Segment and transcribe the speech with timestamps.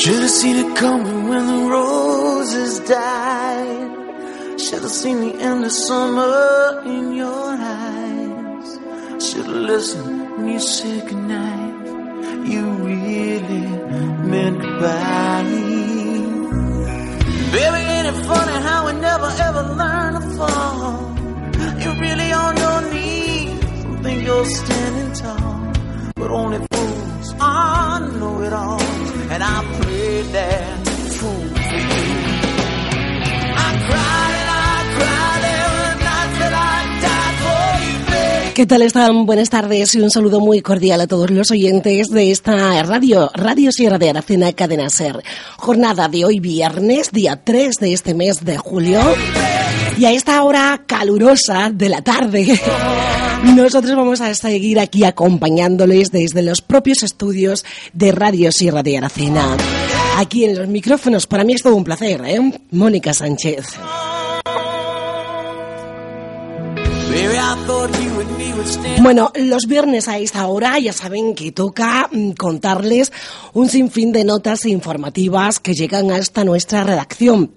[0.00, 4.58] Should have seen it coming when the roses died.
[4.58, 8.78] Should have seen the end of summer in your eyes.
[9.22, 11.86] Should have listened when you said goodnight.
[12.48, 13.66] You really
[14.30, 15.42] meant goodbye.
[17.52, 21.14] Baby, ain't it funny how we never ever learn to fall?
[21.82, 25.72] You're really on your knees and think you're standing tall,
[26.14, 26.66] but only
[27.40, 28.80] I know it all,
[29.32, 31.99] and I pray that fool
[38.60, 39.24] ¿Qué tal están?
[39.24, 43.72] Buenas tardes y un saludo muy cordial a todos los oyentes de esta radio, Radio
[43.72, 45.24] Sierra de Aracena Cadena Ser.
[45.56, 49.00] Jornada de hoy viernes, día 3 de este mes de julio.
[49.96, 52.60] Y a esta hora calurosa de la tarde,
[53.56, 59.56] nosotros vamos a seguir aquí acompañándoles desde los propios estudios de Radio Sierra de Aracena.
[60.18, 62.60] Aquí en los micrófonos, para mí es todo un placer, ¿eh?
[62.72, 63.78] Mónica Sánchez.
[69.00, 73.12] Bueno, los viernes a esta hora ya saben que toca mm, contarles
[73.54, 77.52] un sinfín de notas informativas que llegan hasta nuestra redacción.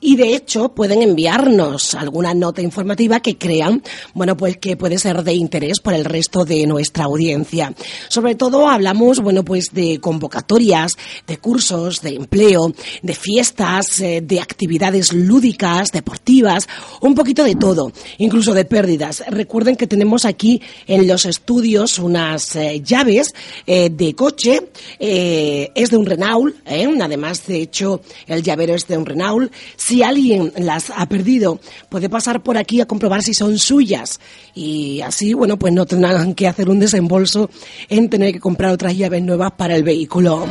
[0.00, 3.82] Y de hecho pueden enviarnos alguna nota informativa que crean,
[4.14, 7.74] bueno, pues que puede ser de interés por el resto de nuestra audiencia.
[8.08, 14.40] Sobre todo hablamos, bueno, pues de convocatorias, de cursos, de empleo, de fiestas, eh, de
[14.40, 16.68] actividades lúdicas, deportivas,
[17.00, 19.24] un poquito de todo, incluso de pérdidas.
[19.32, 23.32] Recuerden que tenemos aquí en los estudios unas eh, llaves
[23.66, 24.68] eh, de coche,
[25.00, 29.50] eh, es de un Renault, además de hecho el llavero es de un Renault.
[29.76, 34.20] Si alguien las ha perdido, puede pasar por aquí a comprobar si son suyas
[34.54, 37.48] y así, bueno, pues no tendrán que hacer un desembolso
[37.88, 40.46] en tener que comprar otras llaves nuevas para el vehículo.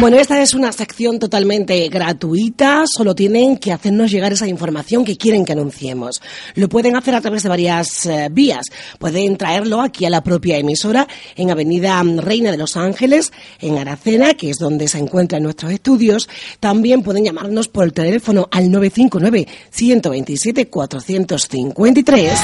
[0.00, 5.16] Bueno, esta es una sección totalmente gratuita, solo tienen que hacernos llegar esa información que
[5.16, 6.20] quieren que anunciemos.
[6.56, 8.66] Lo pueden hacer a través de varias eh, vías.
[8.98, 14.34] Pueden traerlo aquí a la propia emisora en Avenida Reina de los Ángeles, en Aracena,
[14.34, 16.28] que es donde se encuentran nuestros estudios.
[16.58, 22.38] También pueden llamarnos por el teléfono al 959 127 453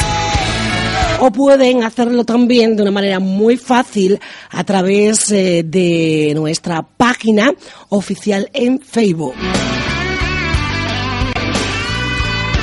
[1.20, 4.20] o pueden hacerlo también de una manera muy fácil
[4.50, 7.52] a través eh, de nuestra página
[7.88, 9.34] oficial en Facebook.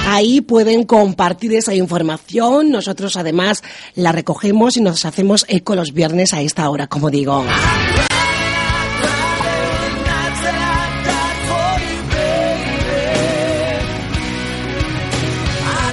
[0.08, 2.70] Ahí pueden compartir esa información.
[2.70, 3.64] Nosotros además
[3.96, 7.44] la recogemos y nos hacemos eco los viernes a esta hora, como digo.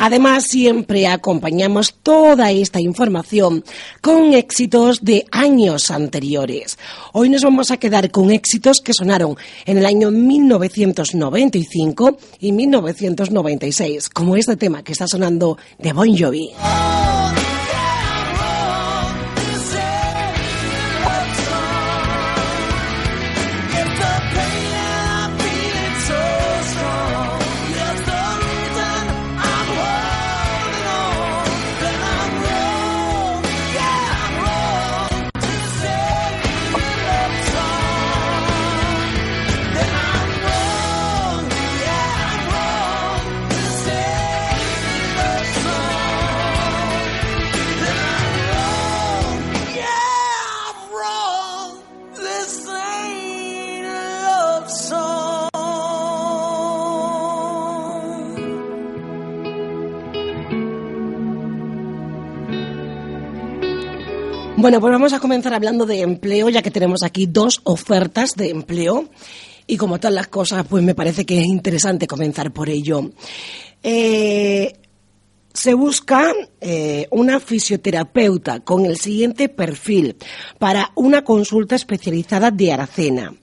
[0.04, 3.62] Además, siempre acompañamos toda esta información
[4.00, 6.76] con éxitos de años anteriores.
[7.12, 14.08] Hoy nos vamos a quedar con éxitos que sonaron en el año 1995 y 1996,
[14.08, 16.50] como este tema que está sonando de Bon Jovi.
[64.62, 68.50] Bueno, pues vamos a comenzar hablando de empleo, ya que tenemos aquí dos ofertas de
[68.50, 69.08] empleo.
[69.66, 73.10] Y como todas las cosas, pues me parece que es interesante comenzar por ello.
[73.82, 74.72] Eh,
[75.52, 80.16] se busca eh, una fisioterapeuta con el siguiente perfil
[80.58, 83.34] para una consulta especializada de Aracena.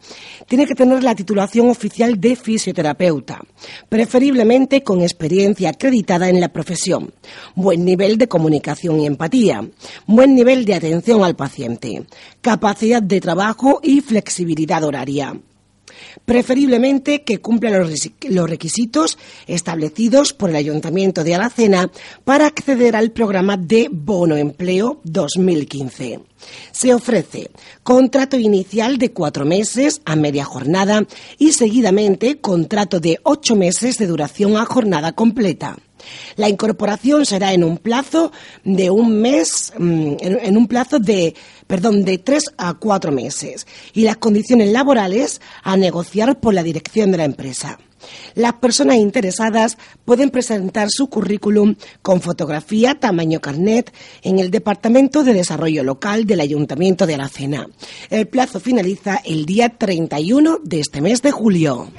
[0.47, 3.41] Tiene que tener la titulación oficial de fisioterapeuta,
[3.87, 7.13] preferiblemente con experiencia acreditada en la profesión,
[7.55, 9.67] buen nivel de comunicación y empatía,
[10.07, 12.03] buen nivel de atención al paciente,
[12.41, 15.39] capacidad de trabajo y flexibilidad horaria
[16.25, 19.17] preferiblemente que cumpla los requisitos
[19.47, 21.91] establecidos por el Ayuntamiento de Aracena
[22.23, 26.19] para acceder al programa de Bono Empleo 2015.
[26.71, 27.51] Se ofrece
[27.83, 31.05] contrato inicial de cuatro meses a media jornada
[31.37, 35.77] y seguidamente contrato de ocho meses de duración a jornada completa.
[36.35, 38.31] La incorporación será en un plazo
[38.63, 41.35] de un mes, mm, en un plazo de,
[41.67, 47.11] perdón, de tres a cuatro meses y las condiciones laborales a negociar por la dirección
[47.11, 47.79] de la empresa.
[48.35, 55.33] Las personas interesadas pueden presentar su currículum con fotografía tamaño carnet en el Departamento de
[55.33, 57.67] Desarrollo Local del Ayuntamiento de Aracena.
[58.09, 61.91] El plazo finaliza el día 31 de este mes de julio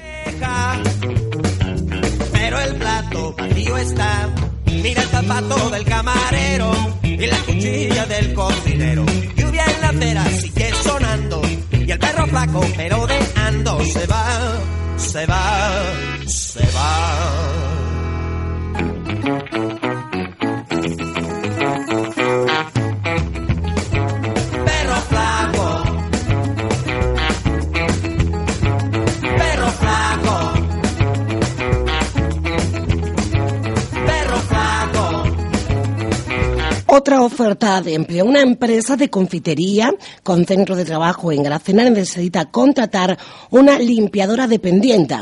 [3.35, 4.29] vacío está.
[4.65, 6.71] Mira el zapato del camarero
[7.03, 9.05] y la cuchilla del cocinero.
[9.35, 11.41] Lluvia en la acera sigue sonando
[11.71, 14.59] y el perro flaco pero de ando se va,
[14.97, 15.71] se va,
[16.25, 17.51] se va.
[37.01, 38.25] Otra oferta de empleo.
[38.25, 43.17] Una empresa de confitería con centro de trabajo en Gracena necesita contratar
[43.49, 45.15] una limpiadora dependiente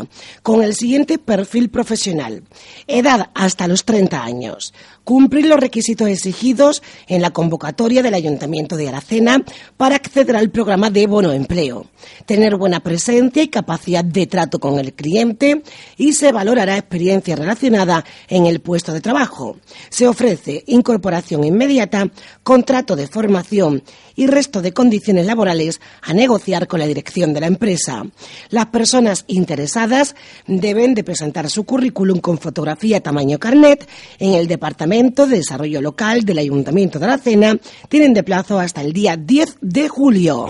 [0.44, 2.44] con el siguiente perfil profesional.
[2.86, 4.74] Edad hasta los 30 años
[5.10, 9.44] cumplir los requisitos exigidos en la convocatoria del Ayuntamiento de Aracena
[9.76, 11.88] para acceder al programa de bono empleo,
[12.28, 15.64] tener buena presencia y capacidad de trato con el cliente
[15.98, 19.58] y se valorará experiencia relacionada en el puesto de trabajo.
[19.90, 22.12] Se ofrece incorporación inmediata,
[22.44, 23.82] contrato de formación
[24.16, 28.04] y resto de condiciones laborales a negociar con la dirección de la empresa.
[28.50, 30.16] Las personas interesadas
[30.46, 33.90] deben de presentar su currículum con fotografía tamaño carnet
[34.20, 37.58] en el Departamento de Desarrollo Local del Ayuntamiento de Aracena.
[37.88, 40.46] Tienen de plazo hasta el día 10 de julio.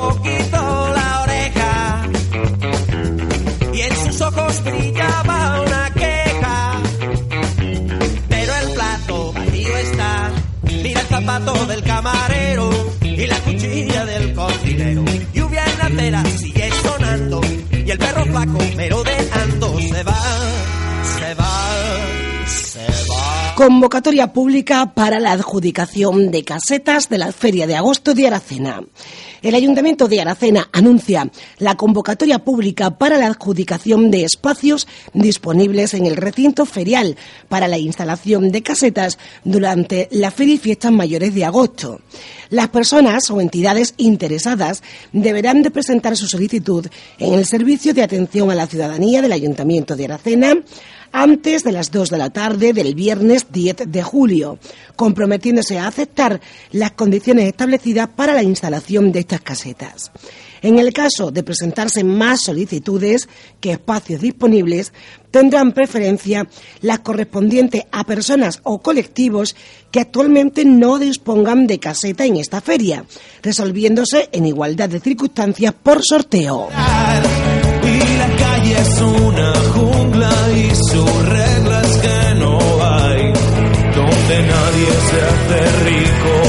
[0.52, 2.10] la oreja
[3.72, 6.82] y en sus ojos brillaba una queja,
[8.28, 10.32] pero el plato vacío está.
[10.64, 12.70] Mira el zapato del camarero
[13.04, 15.06] y la cuchilla del cocinero.
[15.32, 17.42] Lluvia en la acera sigue sonando
[17.72, 18.99] y el perro flaco merodeando
[23.60, 28.82] Convocatoria pública para la adjudicación de casetas de la Feria de Agosto de Aracena.
[29.42, 36.06] El Ayuntamiento de Aracena anuncia la convocatoria pública para la adjudicación de espacios disponibles en
[36.06, 37.18] el recinto ferial
[37.50, 42.00] para la instalación de casetas durante la feria y fiestas mayores de agosto.
[42.50, 48.52] Las personas o entidades interesadas deberán de presentar su solicitud en el Servicio de Atención
[48.52, 50.56] a la Ciudadanía del Ayuntamiento de Aracena
[51.12, 54.60] antes de las 2 de la tarde del viernes 10 de julio,
[54.96, 56.42] comprometiéndose a aceptar
[56.72, 60.12] las condiciones establecidas para la instalación de estas casetas.
[60.62, 63.30] En el caso de presentarse más solicitudes
[63.62, 64.92] que espacios disponibles,
[65.32, 66.48] tendrán preferencia
[66.82, 69.56] las correspondientes a personas o colectivos
[69.92, 73.06] que actualmente no dispongan de caseta en esta feria,
[73.42, 76.70] resolviéndose en igualdad de circunstancias por sorteo
[84.80, 85.20] nadie se
[85.84, 86.49] rico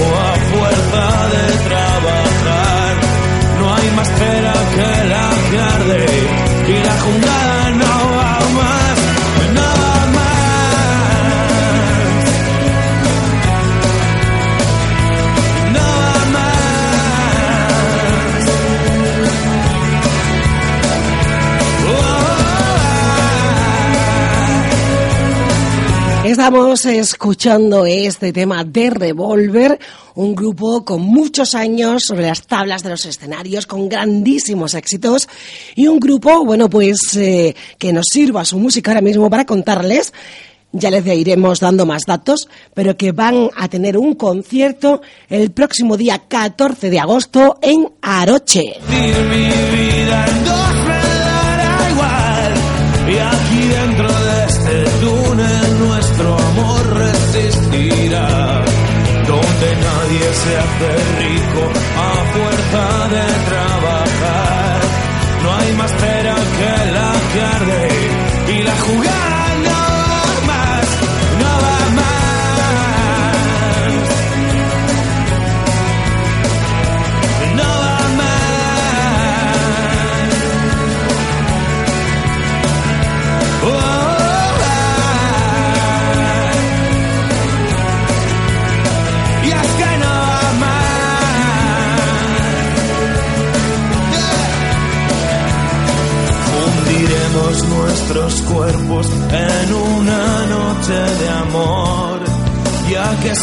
[26.50, 29.78] Estamos escuchando este tema de Revolver,
[30.16, 35.28] un grupo con muchos años sobre las tablas de los escenarios, con grandísimos éxitos
[35.76, 40.12] y un grupo, bueno, pues eh, que nos sirva su música ahora mismo para contarles
[40.73, 45.97] ya les iremos dando más datos, pero que van a tener un concierto el próximo
[45.97, 48.75] día 14 de agosto en Aroche.
[60.81, 61.10] Se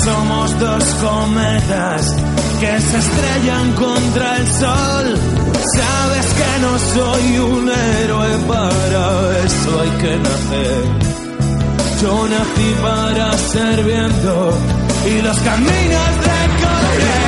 [0.03, 2.15] somos dos cometas
[2.59, 5.05] que se estrellan contra el sol.
[5.75, 10.83] Sabes que no soy un héroe, para eso hay que nacer.
[12.01, 14.57] Yo nací para ser viento
[15.05, 17.26] y los caminos recorrer.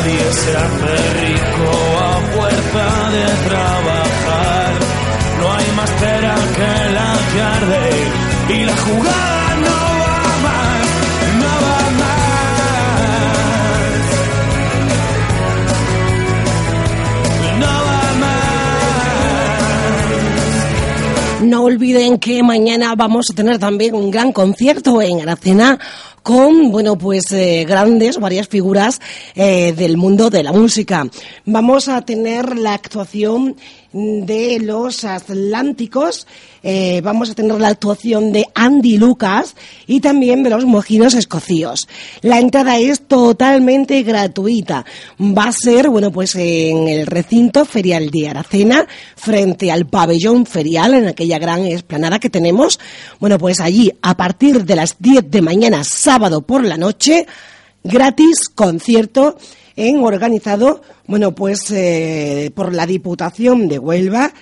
[0.00, 4.72] Nadie se hace rico a fuerza de trabajar.
[5.38, 7.90] No hay más pera que la que arde
[8.48, 10.84] y la jugada no va más,
[11.42, 12.30] no va más.
[17.60, 18.40] No va más.
[21.42, 25.78] No olviden que mañana vamos a tener también un gran concierto en Aracena
[26.22, 29.00] con, bueno, pues eh, grandes, varias figuras
[29.34, 31.06] eh, del mundo de la música.
[31.44, 33.56] Vamos a tener la actuación
[33.92, 36.26] de los Atlánticos,
[36.62, 39.56] eh, vamos a tener la actuación de Andy Lucas
[39.86, 41.88] y también de los Mojinos Escocíos.
[42.22, 44.84] La entrada es totalmente gratuita.
[45.20, 50.94] Va a ser, bueno, pues en el recinto ferial de Aracena, frente al pabellón ferial,
[50.94, 52.78] en aquella gran explanada que tenemos.
[53.18, 57.26] Bueno, pues allí, a partir de las 10 de mañana, sábado por la noche,
[57.82, 59.36] gratis concierto
[59.88, 64.32] en organizado, bueno, pues eh, por la Diputación de Huelva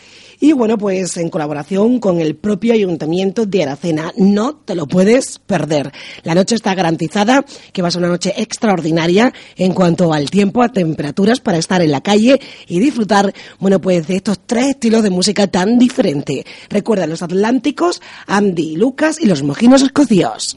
[0.41, 4.13] y bueno, pues en colaboración con el propio Ayuntamiento de Aracena.
[4.17, 5.93] No te lo puedes perder.
[6.23, 10.63] La noche está garantizada, que va a ser una noche extraordinaria en cuanto al tiempo,
[10.63, 15.03] a temperaturas para estar en la calle y disfrutar, bueno, pues de estos tres estilos
[15.03, 16.45] de música tan diferentes.
[16.69, 20.57] Recuerda los Atlánticos, Andy Lucas y los Mojinos Escocíos.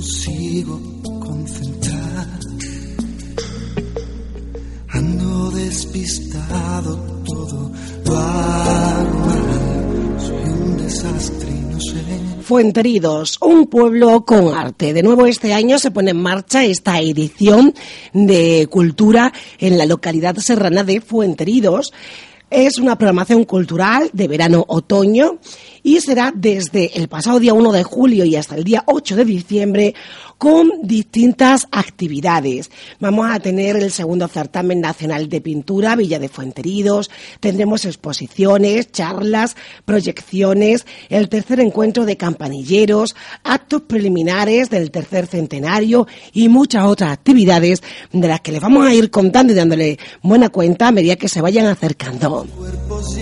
[0.00, 0.80] Consigo
[1.20, 2.26] concentrar.
[4.94, 5.20] Un.
[12.42, 14.94] Fuenteridos, un pueblo con arte.
[14.94, 17.74] De nuevo este año se pone en marcha esta edición
[18.14, 21.92] de cultura en la localidad serrana de Fuenteridos.
[22.50, 25.38] Es una programación cultural de verano-otoño
[25.82, 29.24] y será desde el pasado día 1 de julio y hasta el día 8 de
[29.24, 29.94] diciembre
[30.40, 32.70] con distintas actividades.
[32.98, 37.10] Vamos a tener el segundo certamen nacional de pintura Villa de Fuenteridos,
[37.40, 46.48] tendremos exposiciones, charlas, proyecciones, el tercer encuentro de campanilleros, actos preliminares del tercer centenario y
[46.48, 50.88] muchas otras actividades de las que les vamos a ir contando y dándole buena cuenta
[50.88, 52.46] a medida que se vayan acercando.
[52.56, 53.16] Cuerpos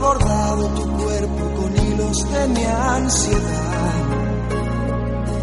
[0.00, 3.94] Bordado tu cuerpo con hilos de mi ansiedad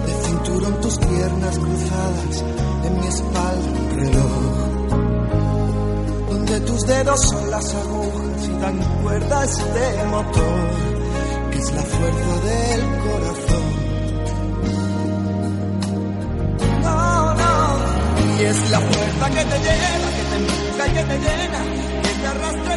[0.06, 2.44] de cinturón tus piernas cruzadas,
[2.86, 4.44] en mi espalda un reloj,
[6.30, 10.70] donde tus dedos son las agujas y dan cuerda a este motor,
[11.52, 13.66] que es la fuerza del corazón.
[16.82, 17.78] No, no,
[18.40, 21.62] y es la fuerza que te lleva, que te empuja y que te llena,
[22.04, 22.75] que te arrastra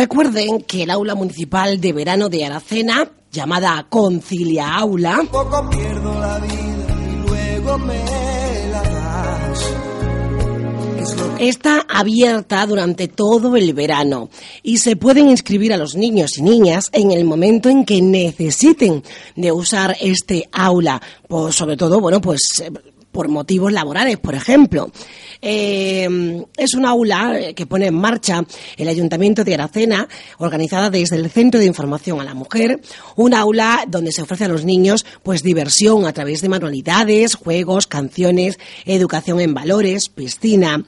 [0.00, 6.38] Recuerden que el aula municipal de verano de Aracena, llamada Concilia Aula, poco pierdo la
[6.38, 8.02] vida y luego me
[8.70, 9.66] la das.
[11.38, 14.30] Está abierta durante todo el verano
[14.62, 19.02] y se pueden inscribir a los niños y niñas en el momento en que necesiten
[19.36, 22.70] de usar este aula, pues sobre todo, bueno, pues eh,
[23.12, 24.90] por motivos laborales, por ejemplo.
[25.42, 28.44] Eh, es un aula eh, que pone en marcha
[28.76, 32.80] el Ayuntamiento de Aracena, organizada desde el Centro de Información a la Mujer,
[33.16, 37.86] un aula donde se ofrece a los niños pues diversión a través de manualidades, juegos,
[37.86, 40.84] canciones, educación en valores, piscina.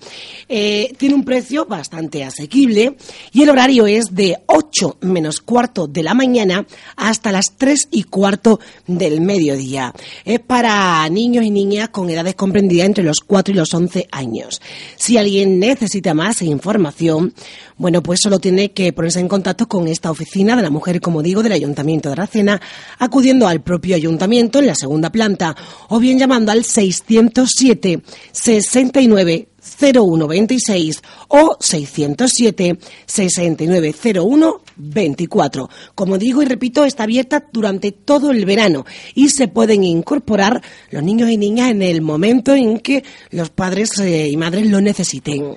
[0.49, 2.97] Eh, tiene un precio bastante asequible
[3.33, 8.05] y el horario es de 8 menos cuarto de la mañana hasta las 3 y
[8.05, 9.95] cuarto del mediodía.
[10.25, 14.61] Es para niños y niñas con edades comprendidas entre los 4 y los 11 años.
[14.97, 17.35] Si alguien necesita más información,
[17.77, 21.23] bueno, pues solo tiene que ponerse en contacto con esta oficina de la mujer, como
[21.23, 22.61] digo, del Ayuntamiento de Aracena,
[22.99, 25.57] acudiendo al propio ayuntamiento en la segunda planta
[25.89, 28.03] o bien llamando al 607
[28.33, 35.71] 69 0126 o 607 6901 24.
[35.95, 41.03] Como digo y repito, está abierta durante todo el verano y se pueden incorporar los
[41.03, 45.57] niños y niñas en el momento en que los padres eh, y madres lo necesiten.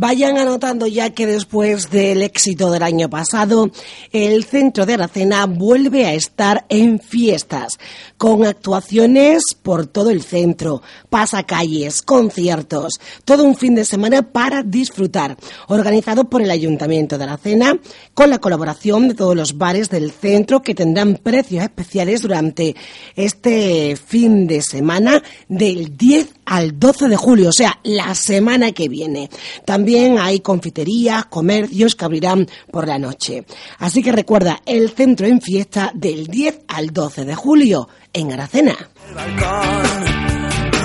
[0.00, 3.70] Vayan anotando ya que después del éxito del año pasado,
[4.12, 7.74] el centro de Aracena vuelve a estar en fiestas,
[8.16, 15.36] con actuaciones por todo el centro, pasacalles, conciertos, todo un fin de semana para disfrutar,
[15.68, 17.78] organizado por el Ayuntamiento de Aracena,
[18.14, 22.74] con la colaboración de todos los bares del centro que tendrán precios especiales durante
[23.16, 28.88] este fin de semana del 10 al 12 de julio, o sea, la semana que
[28.88, 29.30] viene.
[29.64, 33.44] También hay confiterías, comercios que abrirán por la noche.
[33.78, 38.76] Así que recuerda, el centro en fiesta del 10 al 12 de julio en Aracena.
[39.08, 40.30] el balcón.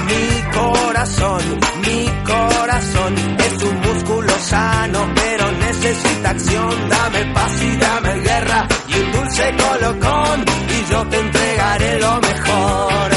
[0.05, 1.41] Mi corazón,
[1.81, 6.89] mi corazón es un músculo sano, pero necesita acción.
[6.89, 13.14] Dame paz y dame guerra y un dulce colocón y yo te entregaré lo mejor.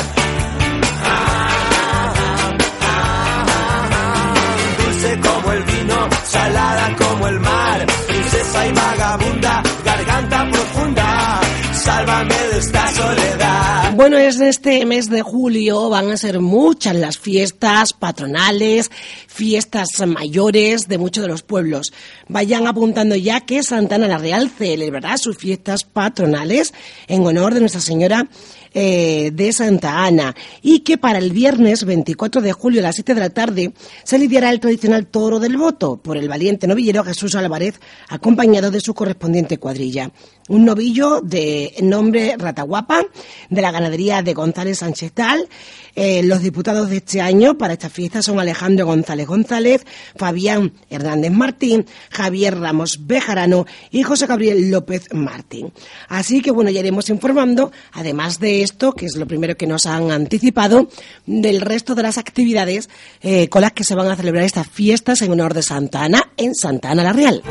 [6.97, 11.41] Como el mar, princesa y vagabunda, garganta profunda,
[11.73, 13.93] sálvame de esta soledad.
[13.95, 18.91] Bueno, es este mes de julio, van a ser muchas las fiestas patronales,
[19.27, 21.93] fiestas mayores de muchos de los pueblos.
[22.29, 26.73] Vayan apuntando ya que Santana la Real celebrará sus fiestas patronales
[27.09, 28.29] en honor de Nuestra Señora
[28.75, 33.15] eh, de Santa Ana y que para el viernes 24 de julio a las 7
[33.15, 33.73] de la tarde
[34.05, 38.81] se lidiará el tradicional toro del voto por el valiente novillero Jesús Álvarez acompañado de
[38.81, 40.11] su correspondiente cuadrilla.
[40.49, 43.03] Un novillo de nombre Rataguapa
[43.51, 45.49] de la ganadería de González Sánchez Tal.
[45.95, 49.85] Eh, los diputados de este año para esta fiesta son Alejandro González González,
[50.17, 55.73] Fabián Hernández Martín, Javier Ramos Bejarano y José Gabriel López Martín.
[56.09, 59.87] Así que bueno, ya iremos informando, además de esto, que es lo primero que nos
[59.87, 60.89] han anticipado,
[61.27, 62.89] del resto de las actividades
[63.21, 66.31] eh, con las que se van a celebrar estas fiestas en honor de Santa Ana
[66.37, 67.43] en Santa Ana la Real.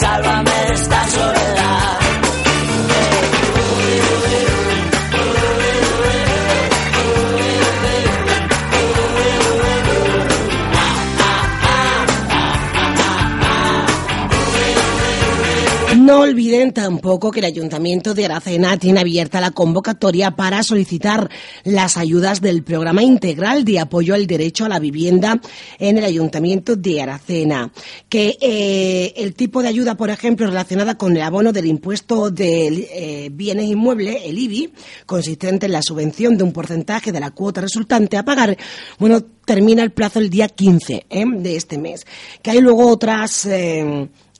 [0.00, 1.83] Sálvame esta.
[16.04, 21.30] No olviden tampoco que el Ayuntamiento de Aracena tiene abierta la convocatoria para solicitar
[21.64, 25.40] las ayudas del Programa Integral de Apoyo al Derecho a la Vivienda
[25.78, 27.72] en el Ayuntamiento de Aracena.
[28.10, 32.66] Que eh, el tipo de ayuda, por ejemplo, relacionada con el abono del impuesto de
[32.66, 34.74] eh, bienes inmuebles, el IBI,
[35.06, 38.58] consistente en la subvención de un porcentaje de la cuota resultante a pagar,
[38.98, 41.24] bueno, termina el plazo el día 15 ¿eh?
[41.34, 42.04] de este mes.
[42.42, 43.48] Que hay luego otras.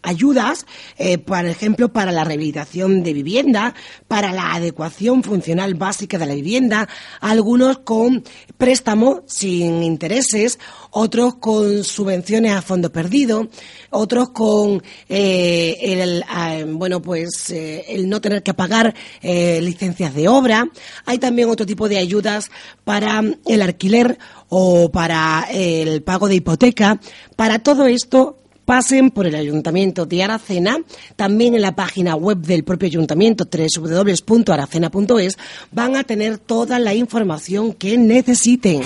[0.05, 0.67] Eh, ayudas,
[0.99, 3.75] eh, por ejemplo, para la rehabilitación de vivienda,
[4.09, 6.89] para la adecuación funcional básica de la vivienda,
[7.21, 8.25] algunos con
[8.59, 10.59] préstamo sin intereses,
[10.91, 13.49] otros con subvenciones a fondo perdido,
[13.91, 20.15] otros con eh, el, ah, bueno, pues eh, el no tener que pagar eh, licencias
[20.15, 20.69] de obra.
[21.05, 22.51] Hay también otro tipo de ayudas
[22.85, 27.01] para el alquiler o para el pago de hipoteca.
[27.35, 30.79] Para todo esto pasen por el Ayuntamiento de Aracena,
[31.17, 35.39] también en la página web del propio Ayuntamiento, www.aracena.es,
[35.73, 38.83] van a tener toda la información que necesiten.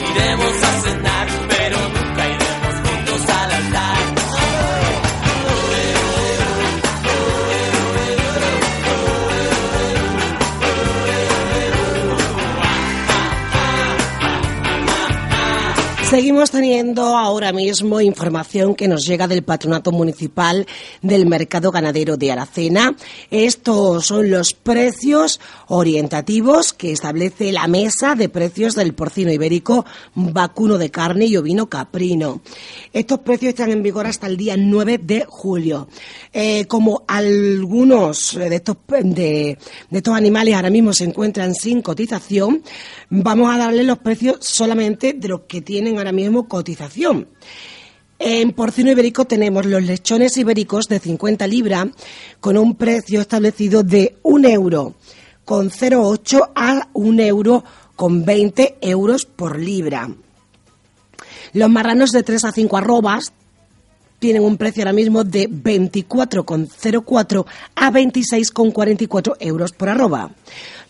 [16.09, 20.66] Seguimos teniendo ahora mismo información que nos llega del Patronato Municipal
[21.03, 22.97] del Mercado Ganadero de Aracena.
[23.31, 30.79] Estos son los precios orientativos que establece la mesa de precios del porcino ibérico, vacuno
[30.79, 32.40] de carne y ovino caprino.
[32.94, 35.88] Estos precios están en vigor hasta el día 9 de julio.
[36.33, 39.59] Eh, como algunos de estos, de,
[39.90, 42.62] de estos animales ahora mismo se encuentran sin cotización,
[43.11, 47.29] vamos a darle los precios solamente de los que tienen ahora mismo cotización.
[48.19, 51.89] En porcino ibérico tenemos los lechones ibéricos de 50 libras
[52.41, 54.95] con un precio establecido de 1 euro
[55.49, 57.65] con 0,8 a 1 euro
[57.97, 60.11] con 20 euros por libra.
[61.55, 63.33] Los marranos de 3 a 5 arrobas
[64.19, 70.33] tienen un precio ahora mismo de 24,04 a 26,44 euros por arroba.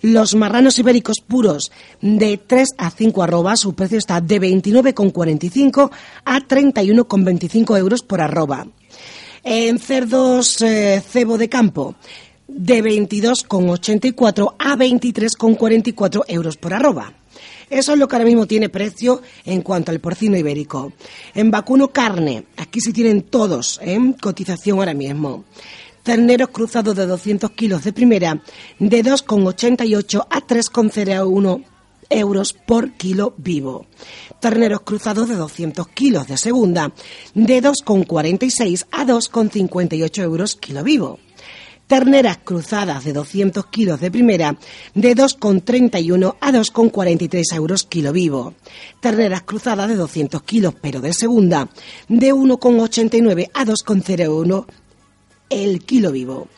[0.02, 5.90] Los marranos ibéricos puros de 3 a 5 arrobas, su precio está de 29,45
[6.24, 8.66] a 31,25 euros por arroba.
[9.42, 11.96] En cerdos eh, cebo de campo,
[12.46, 17.12] de 22,84 a 23,44 euros por arroba.
[17.70, 20.92] Eso es lo que ahora mismo tiene precio en cuanto al porcino ibérico.
[21.34, 25.44] En vacuno carne, aquí sí tienen todos en cotización ahora mismo.
[26.02, 28.42] Terneros cruzados de 200 kilos de primera,
[28.78, 31.64] de 2,88 a 3,01
[32.11, 33.87] euros por kilo vivo.
[34.40, 36.92] Terneros cruzados de 200 kilos de segunda,
[37.34, 41.18] de 2,46 a 2,58 euros kilo vivo
[41.88, 44.56] terneras cruzadas de 200 kilos de primera
[44.94, 48.54] de 2,31 a 2,43 euros kilo vivo.
[49.00, 51.68] Terneras cruzadas de 200 kilos pero de segunda
[52.08, 54.66] de 1,89 a 2,01
[55.50, 56.48] el kilo vivo.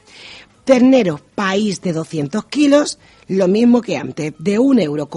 [0.64, 2.98] Terneros país de 200 kilos,
[3.28, 5.08] lo mismo que antes, de 1,89 euro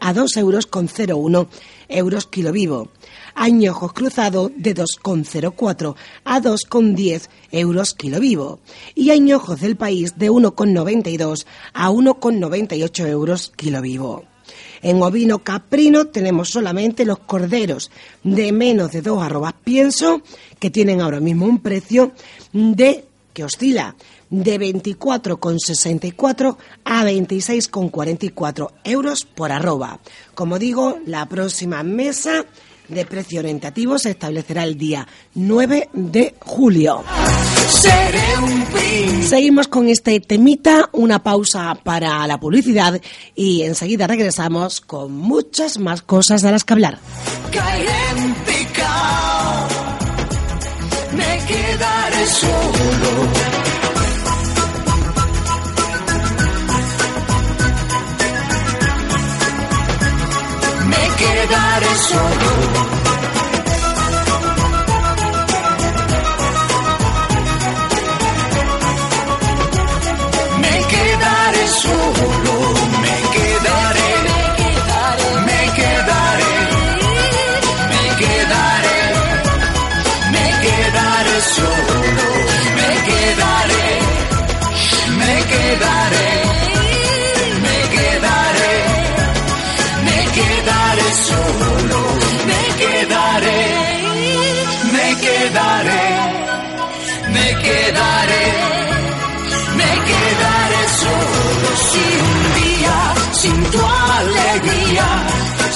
[0.00, 1.48] a 2,01 euros
[1.88, 2.88] euros kilo vivo
[3.34, 8.60] añojos cruzados de 2,04 a 2,10 euros kilo vivo
[8.94, 14.31] y añojos del país de 1,92 a 1,98 euros kilo vivo.
[14.82, 17.90] En ovino caprino tenemos solamente los corderos
[18.22, 20.22] de menos de 2 arrobas pienso,
[20.58, 22.12] que tienen ahora mismo un precio
[22.52, 23.94] de que oscila
[24.28, 30.00] de 24,64 a 26,44 euros por arroba.
[30.34, 32.44] Como digo, la próxima mesa
[32.94, 37.04] de precio orientativo se establecerá el día 9 de julio.
[39.22, 43.00] Seguimos con este temita, una pausa para la publicidad
[43.34, 46.98] y enseguida regresamos con muchas más cosas de las que hablar.
[51.12, 53.61] me quedaré solo.
[61.22, 63.01] Quedaré solo.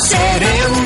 [0.07, 0.86] seré un